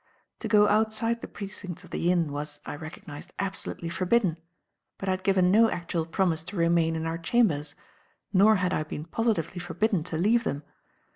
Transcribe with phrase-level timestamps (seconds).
[0.39, 4.37] To go outside the precincts of the Inn was, I recognized, absolutely forbidden;
[4.97, 7.75] but I had given no actual promise to remain in our chambers,
[8.33, 10.63] nor had I been positively forbidden to leave them.